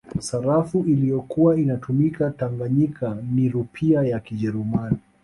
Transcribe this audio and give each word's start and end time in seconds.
Sarafu 0.19 0.83
iliyokuwa 0.87 1.59
inatumika 1.59 2.29
Tanganyika 2.31 3.17
ni 3.33 3.49
Rupia 3.49 4.01
ya 4.03 4.19
Kijerumani 4.19 4.97